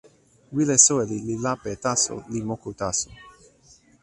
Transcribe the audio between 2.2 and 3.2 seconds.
li moku taso.